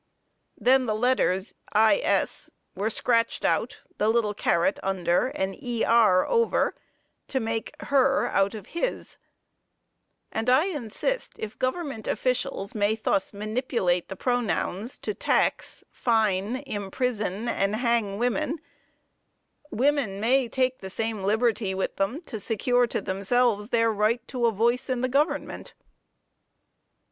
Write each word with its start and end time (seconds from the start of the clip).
Then 0.57 0.87
the 0.87 0.95
letters 0.95 1.53
"is" 1.75 2.49
were 2.73 2.89
scratched 2.89 3.45
out, 3.45 3.81
the 3.99 4.07
little 4.09 4.33
carat 4.33 4.79
under 4.81 5.27
and 5.27 5.53
"er" 5.63 6.25
over, 6.27 6.73
to 7.27 7.39
make 7.39 7.75
her 7.81 8.25
out 8.29 8.55
of 8.55 8.65
his, 8.73 9.19
and 10.31 10.49
I 10.49 10.65
insist 10.65 11.33
if 11.37 11.59
government 11.59 12.07
officials 12.07 12.73
may 12.73 12.95
thus 12.95 13.31
manipulate 13.31 14.09
the 14.09 14.15
pronouns 14.15 14.97
to 14.97 15.13
tax, 15.13 15.83
fine, 15.91 16.63
imprison 16.65 17.47
and 17.47 17.75
hang 17.75 18.17
women, 18.17 18.57
women 19.69 20.19
may 20.19 20.49
take 20.49 20.79
the 20.79 20.89
same 20.89 21.21
liberty 21.21 21.75
with 21.75 21.97
them 21.97 22.21
to 22.23 22.39
secure 22.39 22.87
to 22.87 23.01
themselves 23.01 23.69
their 23.69 23.91
right 23.91 24.27
to 24.29 24.47
a 24.47 24.51
voice 24.51 24.89
in 24.89 25.01
the 25.01 25.09
government. 25.09 25.75